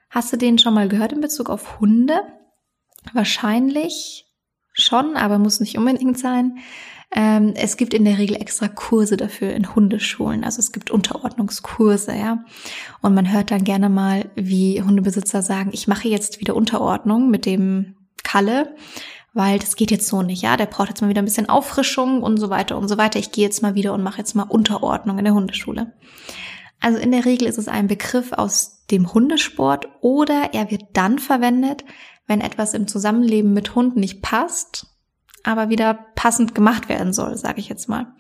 [0.10, 2.24] Hast du den schon mal gehört in Bezug auf Hunde?
[3.14, 4.26] Wahrscheinlich
[4.74, 6.58] schon, aber muss nicht unbedingt sein.
[7.16, 10.44] Ähm, es gibt in der Regel extra Kurse dafür in Hundeschulen.
[10.44, 12.44] Also es gibt Unterordnungskurse, ja.
[13.02, 17.46] Und man hört dann gerne mal, wie Hundebesitzer sagen, ich mache jetzt wieder Unterordnung mit
[17.46, 18.74] dem Kalle
[19.34, 22.22] weil das geht jetzt so nicht, ja, der braucht jetzt mal wieder ein bisschen Auffrischung
[22.22, 23.20] und so weiter und so weiter.
[23.20, 25.94] Ich gehe jetzt mal wieder und mache jetzt mal Unterordnung in der Hundeschule.
[26.80, 31.18] Also in der Regel ist es ein Begriff aus dem Hundesport oder er wird dann
[31.18, 31.84] verwendet,
[32.28, 34.88] wenn etwas im Zusammenleben mit Hunden nicht passt,
[35.44, 38.14] aber wieder passend gemacht werden soll, sage ich jetzt mal.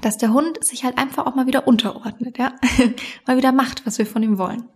[0.00, 2.52] Dass der Hund sich halt einfach auch mal wieder unterordnet, ja,
[3.26, 4.68] mal wieder macht, was wir von ihm wollen.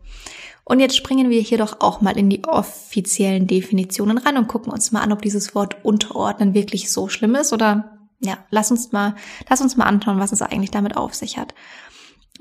[0.69, 4.73] Und jetzt springen wir hier doch auch mal in die offiziellen Definitionen rein und gucken
[4.73, 8.91] uns mal an, ob dieses Wort unterordnen wirklich so schlimm ist oder ja, lass uns
[8.91, 9.15] mal,
[9.49, 11.55] lass uns mal anschauen, was es eigentlich damit auf sich hat.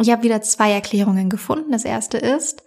[0.01, 1.71] Ich habe wieder zwei Erklärungen gefunden.
[1.71, 2.63] Das erste ist,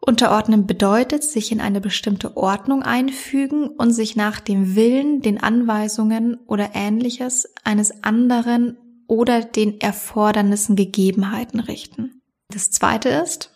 [0.00, 6.38] Unterordnen bedeutet, sich in eine bestimmte Ordnung einfügen und sich nach dem Willen, den Anweisungen
[6.46, 12.22] oder ähnliches eines anderen oder den Erfordernissen Gegebenheiten richten.
[12.48, 13.51] Das zweite ist,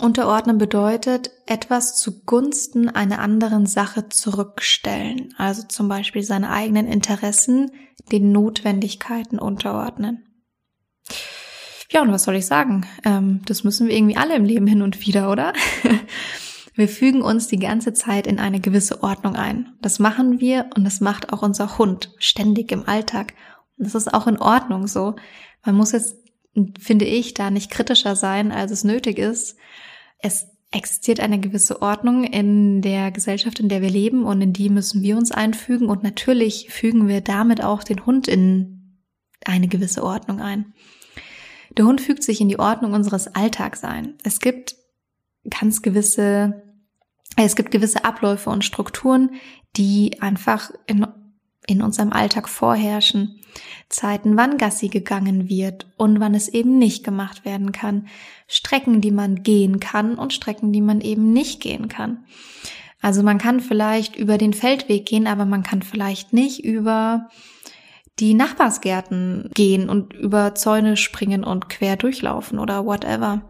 [0.00, 7.70] Unterordnen bedeutet etwas zugunsten einer anderen Sache zurückstellen, also zum Beispiel seine eigenen Interessen
[8.10, 10.26] den Notwendigkeiten unterordnen.
[11.90, 12.86] Ja, und was soll ich sagen?
[13.04, 15.52] Ähm, das müssen wir irgendwie alle im Leben hin und wieder, oder?
[16.74, 19.74] wir fügen uns die ganze Zeit in eine gewisse Ordnung ein.
[19.82, 23.34] Das machen wir und das macht auch unser Hund ständig im Alltag.
[23.76, 25.16] Und das ist auch in Ordnung so.
[25.64, 26.16] Man muss jetzt,
[26.78, 29.56] finde ich, da nicht kritischer sein, als es nötig ist
[30.22, 34.70] es existiert eine gewisse Ordnung in der Gesellschaft, in der wir leben und in die
[34.70, 38.98] müssen wir uns einfügen und natürlich fügen wir damit auch den Hund in
[39.44, 40.72] eine gewisse Ordnung ein.
[41.76, 44.14] Der Hund fügt sich in die Ordnung unseres Alltags ein.
[44.22, 44.76] Es gibt
[45.48, 46.62] ganz gewisse,
[47.36, 49.30] es gibt gewisse Abläufe und Strukturen,
[49.76, 51.06] die einfach in
[51.70, 53.40] in unserem Alltag vorherrschen.
[53.88, 58.06] Zeiten, wann Gassi gegangen wird und wann es eben nicht gemacht werden kann.
[58.46, 62.24] Strecken, die man gehen kann und Strecken, die man eben nicht gehen kann.
[63.00, 67.28] Also man kann vielleicht über den Feldweg gehen, aber man kann vielleicht nicht über
[68.18, 73.42] die Nachbarsgärten gehen und über Zäune springen und quer durchlaufen oder whatever.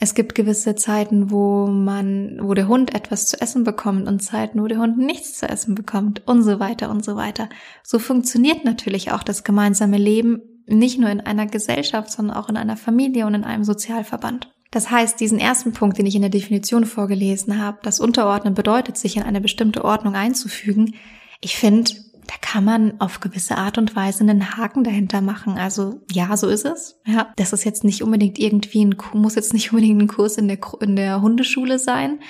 [0.00, 4.62] Es gibt gewisse Zeiten, wo man, wo der Hund etwas zu essen bekommt und Zeiten,
[4.62, 7.48] wo der Hund nichts zu essen bekommt und so weiter und so weiter.
[7.82, 12.56] So funktioniert natürlich auch das gemeinsame Leben nicht nur in einer Gesellschaft, sondern auch in
[12.56, 14.52] einer Familie und in einem Sozialverband.
[14.70, 18.98] Das heißt, diesen ersten Punkt, den ich in der Definition vorgelesen habe, das Unterordnen bedeutet,
[18.98, 20.94] sich in eine bestimmte Ordnung einzufügen.
[21.40, 21.90] Ich finde,
[22.28, 25.56] da kann man auf gewisse Art und Weise einen Haken dahinter machen.
[25.56, 27.00] Also ja, so ist es.
[27.06, 30.46] Ja, das ist jetzt nicht unbedingt irgendwie ein, muss jetzt nicht unbedingt ein Kurs in
[30.46, 32.20] der, in der Hundeschule sein.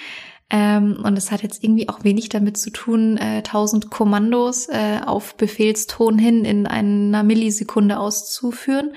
[0.50, 5.00] Ähm, und es hat jetzt irgendwie auch wenig damit zu tun, äh, tausend Kommandos äh,
[5.04, 8.92] auf Befehlston hin in einer Millisekunde auszuführen.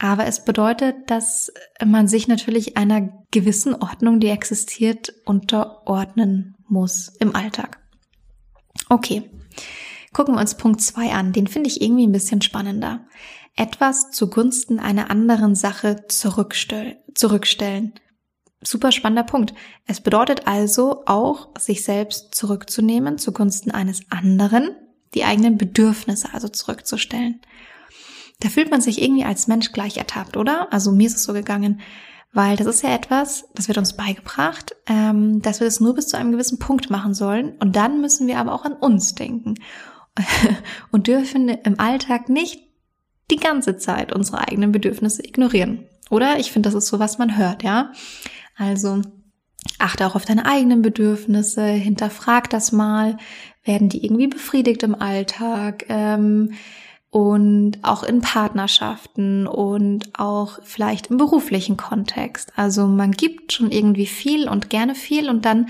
[0.00, 1.52] Aber es bedeutet, dass
[1.84, 7.78] man sich natürlich einer gewissen Ordnung, die existiert, unterordnen muss im Alltag.
[8.88, 9.30] Okay.
[10.18, 11.32] Gucken wir uns Punkt zwei an.
[11.32, 13.06] Den finde ich irgendwie ein bisschen spannender.
[13.54, 17.92] Etwas zugunsten einer anderen Sache zurückstellen.
[18.60, 19.54] Super spannender Punkt.
[19.86, 24.74] Es bedeutet also auch, sich selbst zurückzunehmen zugunsten eines anderen,
[25.14, 27.40] die eigenen Bedürfnisse also zurückzustellen.
[28.40, 30.72] Da fühlt man sich irgendwie als Mensch gleich ertappt, oder?
[30.72, 31.80] Also mir ist es so gegangen,
[32.32, 36.08] weil das ist ja etwas, das wird uns beigebracht, ähm, dass wir das nur bis
[36.08, 39.54] zu einem gewissen Punkt machen sollen und dann müssen wir aber auch an uns denken
[40.90, 42.60] und dürfen im Alltag nicht
[43.30, 45.84] die ganze Zeit unsere eigenen Bedürfnisse ignorieren.
[46.10, 46.38] Oder?
[46.38, 47.92] Ich finde, das ist so, was man hört, ja.
[48.56, 49.02] Also
[49.78, 53.18] achte auch auf deine eigenen Bedürfnisse, hinterfrag das mal,
[53.64, 56.54] werden die irgendwie befriedigt im Alltag ähm,
[57.10, 62.52] und auch in Partnerschaften und auch vielleicht im beruflichen Kontext.
[62.56, 65.68] Also man gibt schon irgendwie viel und gerne viel und dann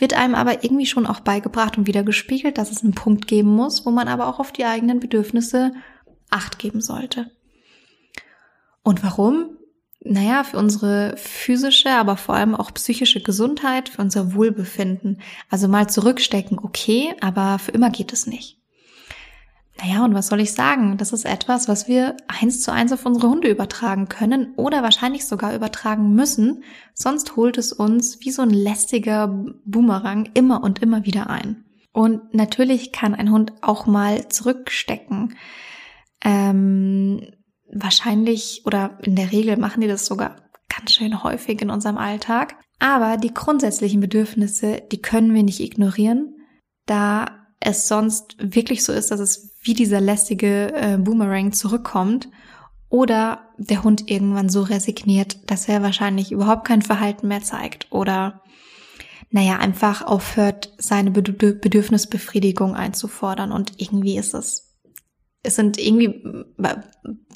[0.00, 3.50] wird einem aber irgendwie schon auch beigebracht und wieder gespiegelt, dass es einen Punkt geben
[3.50, 5.72] muss, wo man aber auch auf die eigenen Bedürfnisse
[6.30, 7.30] Acht geben sollte.
[8.82, 9.56] Und warum?
[10.02, 15.20] naja, für unsere physische, aber vor allem auch psychische Gesundheit, für unser Wohlbefinden.
[15.50, 18.59] Also mal zurückstecken, okay, aber für immer geht es nicht.
[19.82, 20.98] Naja, und was soll ich sagen?
[20.98, 25.26] Das ist etwas, was wir eins zu eins auf unsere Hunde übertragen können oder wahrscheinlich
[25.26, 26.64] sogar übertragen müssen.
[26.94, 29.28] Sonst holt es uns wie so ein lästiger
[29.64, 31.64] Boomerang immer und immer wieder ein.
[31.92, 35.36] Und natürlich kann ein Hund auch mal zurückstecken.
[36.22, 37.32] Ähm,
[37.72, 40.36] wahrscheinlich oder in der Regel machen die das sogar
[40.68, 42.56] ganz schön häufig in unserem Alltag.
[42.78, 46.34] Aber die grundsätzlichen Bedürfnisse, die können wir nicht ignorieren,
[46.86, 52.28] da es sonst wirklich so ist, dass es wie dieser lästige äh, Boomerang zurückkommt
[52.88, 58.42] oder der Hund irgendwann so resigniert, dass er wahrscheinlich überhaupt kein Verhalten mehr zeigt oder
[59.32, 64.70] naja, einfach aufhört, seine Bedürfnisbefriedigung einzufordern und irgendwie ist es
[65.42, 66.22] es sind irgendwie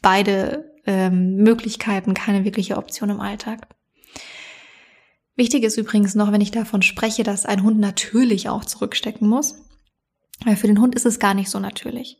[0.02, 3.68] beide ähm, Möglichkeiten keine wirkliche Option im Alltag.
[5.36, 9.63] Wichtig ist übrigens noch, wenn ich davon spreche, dass ein Hund natürlich auch zurückstecken muss.
[10.44, 12.18] Weil für den Hund ist es gar nicht so natürlich.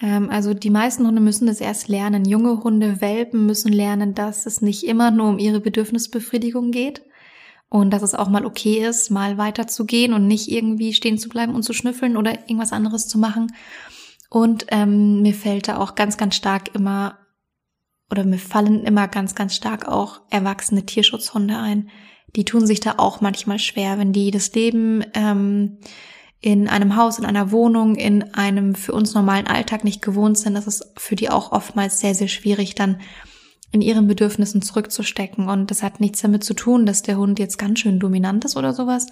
[0.00, 2.24] Ähm, also die meisten Hunde müssen das erst lernen.
[2.24, 7.02] Junge Hunde, Welpen müssen lernen, dass es nicht immer nur um ihre Bedürfnisbefriedigung geht
[7.68, 11.54] und dass es auch mal okay ist, mal weiterzugehen und nicht irgendwie stehen zu bleiben
[11.54, 13.48] und zu schnüffeln oder irgendwas anderes zu machen,
[14.28, 17.18] und ähm, mir fällt da auch ganz, ganz stark immer,
[18.10, 21.90] oder mir fallen immer ganz, ganz stark auch erwachsene Tierschutzhunde ein.
[22.34, 25.78] Die tun sich da auch manchmal schwer, wenn die das Leben ähm,
[26.40, 30.54] in einem Haus, in einer Wohnung, in einem für uns normalen Alltag nicht gewohnt sind.
[30.54, 33.00] Das ist für die auch oftmals sehr, sehr schwierig, dann
[33.72, 35.48] in ihren Bedürfnissen zurückzustecken.
[35.48, 38.56] Und das hat nichts damit zu tun, dass der Hund jetzt ganz schön dominant ist
[38.56, 39.06] oder sowas,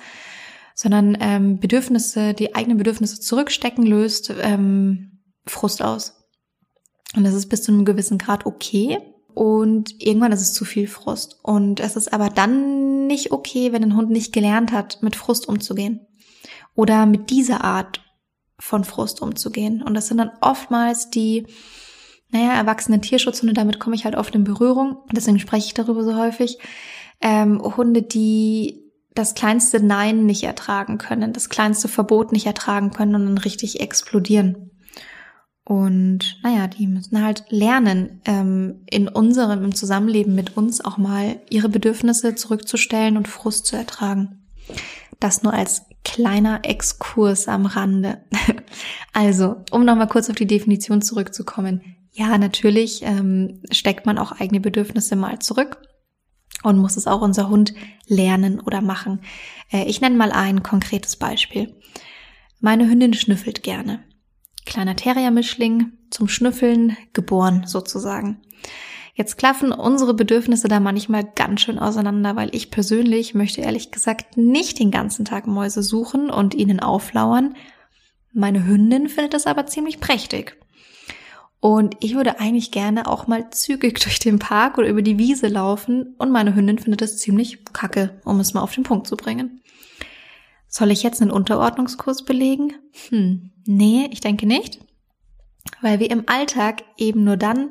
[0.75, 6.15] sondern ähm, Bedürfnisse, die eigenen Bedürfnisse zurückstecken löst ähm, Frust aus.
[7.17, 8.99] Und das ist bis zu einem gewissen Grad okay.
[9.35, 11.39] Und irgendwann ist es zu viel Frust.
[11.43, 15.49] Und es ist aber dann nicht okay, wenn ein Hund nicht gelernt hat, mit Frust
[15.49, 16.07] umzugehen.
[16.75, 18.01] Oder mit dieser Art
[18.59, 19.83] von Frust umzugehen.
[19.83, 21.47] Und das sind dann oftmals die,
[22.31, 24.99] naja, erwachsenen Tierschutzhunde, damit komme ich halt oft in Berührung.
[25.13, 26.59] Deswegen spreche ich darüber so häufig.
[27.21, 28.85] Ähm, Hunde, die
[29.15, 33.81] das kleinste Nein nicht ertragen können, das kleinste Verbot nicht ertragen können und dann richtig
[33.81, 34.71] explodieren.
[35.65, 41.41] Und naja, die müssen halt lernen, ähm, in unserem, im Zusammenleben mit uns auch mal
[41.49, 44.47] ihre Bedürfnisse zurückzustellen und Frust zu ertragen.
[45.21, 48.25] Das nur als kleiner Exkurs am Rande.
[49.13, 51.83] also, um nochmal kurz auf die Definition zurückzukommen.
[52.13, 55.83] Ja, natürlich ähm, steckt man auch eigene Bedürfnisse mal zurück
[56.63, 57.75] und muss es auch unser Hund
[58.07, 59.21] lernen oder machen.
[59.73, 61.75] Äh, ich nenne mal ein konkretes Beispiel.
[62.61, 64.05] Meine Hündin schnüffelt gerne.
[64.65, 68.41] Kleiner Terrier-Mischling, zum Schnüffeln geboren sozusagen.
[69.17, 74.37] Jetzt klaffen unsere Bedürfnisse da manchmal ganz schön auseinander, weil ich persönlich möchte ehrlich gesagt
[74.37, 77.55] nicht den ganzen Tag Mäuse suchen und ihnen auflauern.
[78.33, 80.57] Meine Hündin findet das aber ziemlich prächtig.
[81.61, 85.47] Und ich würde eigentlich gerne auch mal zügig durch den Park oder über die Wiese
[85.47, 89.17] laufen und meine Hündin findet das ziemlich kacke, um es mal auf den Punkt zu
[89.17, 89.63] bringen.
[90.67, 92.75] Soll ich jetzt einen Unterordnungskurs belegen?
[93.11, 94.81] Hm, nee, ich denke nicht.
[95.81, 97.71] Weil wir im Alltag eben nur dann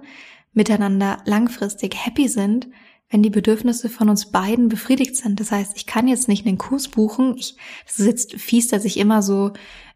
[0.53, 2.67] miteinander langfristig happy sind,
[3.09, 5.39] wenn die Bedürfnisse von uns beiden befriedigt sind.
[5.39, 7.35] Das heißt, ich kann jetzt nicht einen Kurs buchen.
[7.37, 9.51] Ich, das ist jetzt fies, dass ich immer so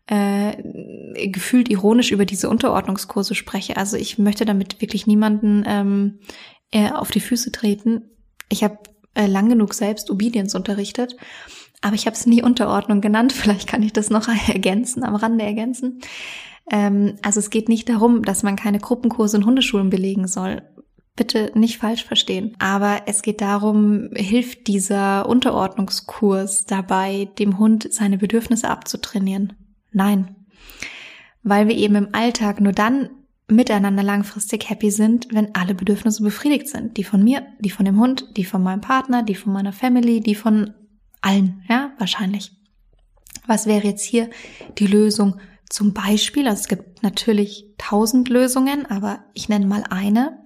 [0.08, 0.56] äh,
[1.28, 3.78] gefühlt ironisch über diese Unterordnungskurse spreche.
[3.78, 6.20] Also ich möchte damit wirklich niemanden ähm,
[6.72, 8.04] äh, auf die Füße treten.
[8.50, 8.78] Ich habe
[9.16, 11.18] äh, lang genug selbst Obedience unterrichtet,
[11.82, 13.34] aber ich habe es nie Unterordnung genannt.
[13.34, 16.02] Vielleicht kann ich das noch ergänzen, am Rande ergänzen.
[16.70, 20.62] Ähm, also es geht nicht darum, dass man keine Gruppenkurse in Hundeschulen belegen soll.
[21.16, 22.56] Bitte nicht falsch verstehen.
[22.60, 29.54] Aber es geht darum, hilft dieser Unterordnungskurs dabei, dem Hund seine Bedürfnisse abzutrainieren?
[29.92, 30.36] Nein.
[31.42, 33.10] Weil wir eben im Alltag nur dann
[33.48, 36.98] miteinander langfristig happy sind, wenn alle Bedürfnisse befriedigt sind.
[36.98, 40.20] Die von mir, die von dem Hund, die von meinem Partner, die von meiner Family,
[40.20, 40.74] die von
[41.22, 42.52] allen, ja, wahrscheinlich.
[43.48, 44.30] Was wäre jetzt hier
[44.78, 46.48] die Lösung zum Beispiel?
[46.48, 50.40] Also es gibt natürlich tausend Lösungen, aber ich nenne mal eine.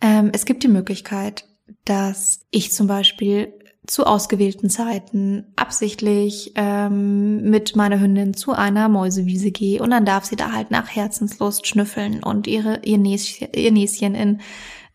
[0.00, 1.44] Ähm, es gibt die Möglichkeit,
[1.84, 3.52] dass ich zum Beispiel
[3.86, 10.24] zu ausgewählten Zeiten absichtlich ähm, mit meiner Hündin zu einer Mäusewiese gehe und dann darf
[10.24, 14.40] sie da halt nach Herzenslust schnüffeln und ihre, ihr, Näschen, ihr Näschen in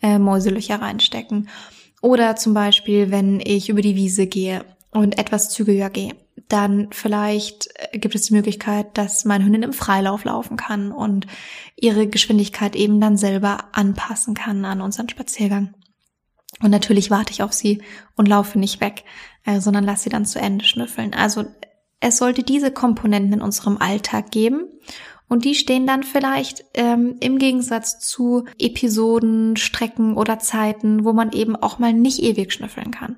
[0.02, 1.50] äh, Mäuselöcher reinstecken.
[2.02, 6.14] Oder zum Beispiel, wenn ich über die Wiese gehe und etwas zügiger gehe,
[6.48, 11.28] dann vielleicht äh, gibt es die Möglichkeit, dass meine Hündin im Freilauf laufen kann und
[11.76, 15.74] ihre Geschwindigkeit eben dann selber anpassen kann an unseren Spaziergang.
[16.62, 17.82] Und natürlich warte ich auf sie
[18.16, 19.04] und laufe nicht weg,
[19.46, 21.14] äh, sondern lasse sie dann zu Ende schnüffeln.
[21.14, 21.46] Also
[22.00, 24.66] es sollte diese Komponenten in unserem Alltag geben.
[25.30, 31.34] Und die stehen dann vielleicht ähm, im Gegensatz zu Episoden, Strecken oder Zeiten, wo man
[31.34, 33.18] eben auch mal nicht ewig schnüffeln kann.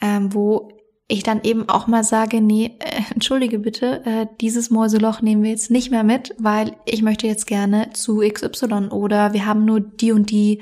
[0.00, 0.77] Ähm, wo
[1.08, 5.50] ich dann eben auch mal sage, nee, äh, entschuldige bitte, äh, dieses Mäuseloch nehmen wir
[5.50, 9.80] jetzt nicht mehr mit, weil ich möchte jetzt gerne zu XY oder wir haben nur
[9.80, 10.60] die und die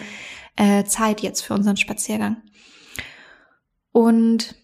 [0.55, 2.37] äh, Zeit jetzt für unseren Spaziergang.
[3.91, 4.55] Und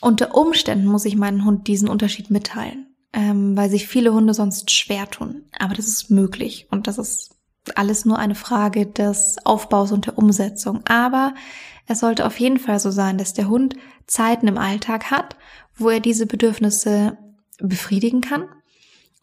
[0.00, 4.70] unter Umständen muss ich meinen Hund diesen Unterschied mitteilen, ähm, weil sich viele Hunde sonst
[4.72, 5.44] schwer tun.
[5.58, 7.36] Aber das ist möglich und das ist
[7.74, 10.80] alles nur eine Frage des Aufbaus und der Umsetzung.
[10.86, 11.34] Aber
[11.86, 15.36] es sollte auf jeden Fall so sein, dass der Hund Zeiten im Alltag hat,
[15.76, 17.18] wo er diese Bedürfnisse
[17.58, 18.48] befriedigen kann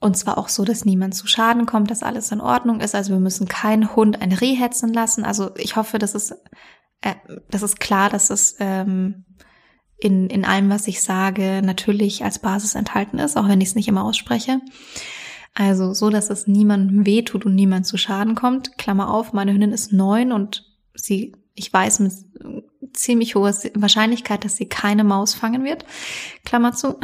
[0.04, 2.93] und zwar auch so, dass niemand zu Schaden kommt, dass alles in Ordnung ist.
[2.93, 5.23] Also wir müssen keinen Hund ein Reh hetzen lassen.
[5.23, 6.36] Also ich hoffe, das ist,
[6.99, 7.15] äh,
[7.49, 9.23] das ist klar, dass es ähm,
[9.97, 13.76] in, in allem, was ich sage, natürlich als Basis enthalten ist, auch wenn ich es
[13.76, 14.60] nicht immer ausspreche.
[15.54, 18.78] Also so, dass es niemandem wehtut und niemand zu Schaden kommt.
[18.78, 22.13] Klammer auf, meine Hündin ist neun und sie, ich weiß mit
[22.93, 25.85] ziemlich hoher Wahrscheinlichkeit, dass sie keine Maus fangen wird.
[26.45, 26.99] Klammer zu.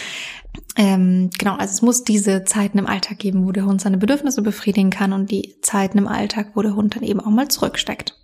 [0.76, 4.42] ähm, genau, also es muss diese Zeiten im Alltag geben, wo der Hund seine Bedürfnisse
[4.42, 8.18] befriedigen kann und die Zeiten im Alltag, wo der Hund dann eben auch mal zurücksteckt.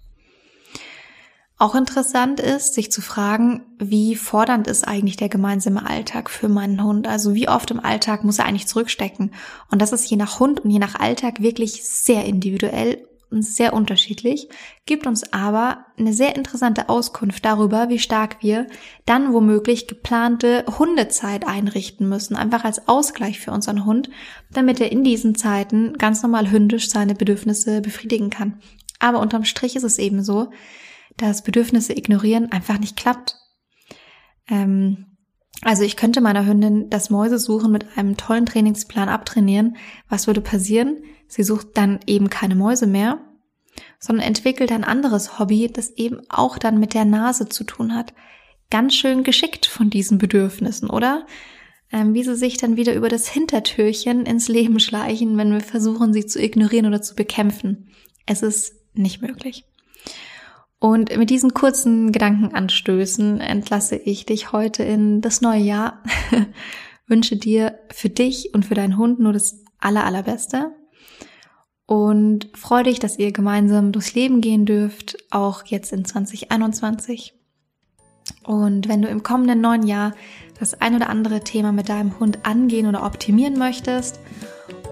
[1.60, 6.84] Auch interessant ist, sich zu fragen, wie fordernd ist eigentlich der gemeinsame Alltag für meinen
[6.84, 7.08] Hund?
[7.08, 9.32] Also wie oft im Alltag muss er eigentlich zurückstecken?
[9.68, 14.48] Und das ist je nach Hund und je nach Alltag wirklich sehr individuell sehr unterschiedlich,
[14.86, 18.66] gibt uns aber eine sehr interessante Auskunft darüber, wie stark wir
[19.04, 24.08] dann womöglich geplante Hundezeit einrichten müssen, einfach als Ausgleich für unseren Hund,
[24.50, 28.60] damit er in diesen Zeiten ganz normal hündisch seine Bedürfnisse befriedigen kann.
[28.98, 30.50] Aber unterm Strich ist es eben so,
[31.16, 33.36] dass Bedürfnisse ignorieren einfach nicht klappt.
[34.48, 35.06] Ähm,
[35.62, 39.76] also ich könnte meiner Hündin das Mäusesuchen mit einem tollen Trainingsplan abtrainieren.
[40.08, 40.98] Was würde passieren?
[41.28, 43.20] Sie sucht dann eben keine Mäuse mehr,
[44.00, 48.14] sondern entwickelt ein anderes Hobby, das eben auch dann mit der Nase zu tun hat.
[48.70, 51.26] Ganz schön geschickt von diesen Bedürfnissen, oder?
[51.90, 56.12] Ähm, wie sie sich dann wieder über das Hintertürchen ins Leben schleichen, wenn wir versuchen,
[56.12, 57.88] sie zu ignorieren oder zu bekämpfen.
[58.26, 59.64] Es ist nicht möglich.
[60.80, 66.02] Und mit diesen kurzen Gedankenanstößen entlasse ich dich heute in das neue Jahr.
[67.06, 70.72] Wünsche dir für dich und für deinen Hund nur das aller, allerbeste
[71.88, 77.32] und freue dich, dass ihr gemeinsam durchs Leben gehen dürft, auch jetzt in 2021.
[78.44, 80.12] Und wenn du im kommenden neuen Jahr
[80.60, 84.20] das ein oder andere Thema mit deinem Hund angehen oder optimieren möchtest,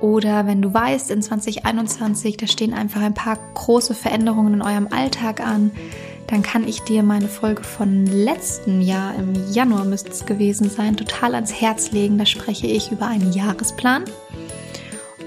[0.00, 4.88] oder wenn du weißt, in 2021, da stehen einfach ein paar große Veränderungen in eurem
[4.90, 5.72] Alltag an,
[6.28, 10.96] dann kann ich dir meine Folge von letzten Jahr, im Januar müsste es gewesen sein,
[10.96, 12.16] total ans Herz legen.
[12.16, 14.04] Da spreche ich über einen Jahresplan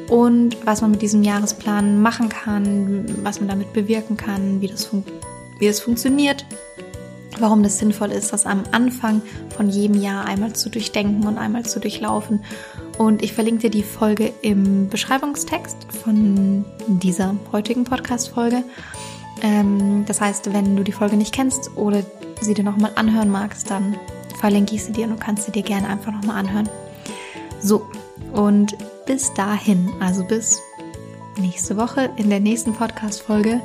[0.10, 4.90] und was man mit diesem Jahresplan machen kann, was man damit bewirken kann, wie das,
[5.60, 6.46] wie das funktioniert,
[7.38, 9.22] warum das sinnvoll ist, das am Anfang
[9.56, 12.44] von jedem Jahr einmal zu durchdenken und einmal zu durchlaufen.
[12.98, 18.64] Und ich verlinke dir die Folge im Beschreibungstext von dieser heutigen Podcast-Folge.
[19.42, 22.04] Ähm, das heißt, wenn du die Folge nicht kennst oder
[22.42, 23.96] sie dir nochmal anhören magst, dann
[24.40, 26.68] verlinke ich sie dir und du kannst sie dir gerne einfach nochmal anhören.
[27.62, 27.86] So,
[28.34, 28.76] und
[29.10, 30.62] bis dahin, also bis
[31.36, 33.60] nächste Woche in der nächsten Podcast-Folge,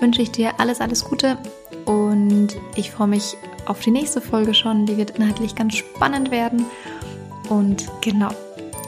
[0.00, 1.36] wünsche ich dir alles, alles Gute
[1.84, 3.36] und ich freue mich
[3.66, 4.86] auf die nächste Folge schon.
[4.86, 6.64] Die wird inhaltlich ganz spannend werden.
[7.50, 8.30] Und genau,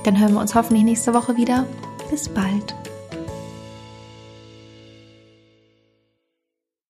[0.05, 1.67] Dann hören wir uns hoffentlich nächste Woche wieder.
[2.11, 2.75] Bis bald.